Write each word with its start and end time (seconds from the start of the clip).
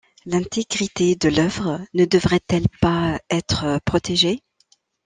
L’intégrité 0.25 1.15
de 1.15 1.29
l’œuvre 1.29 1.79
ne 1.93 2.05
devrait-elle 2.05 2.67
pas 2.81 3.19
être 3.29 3.79
protégée? 3.85 4.41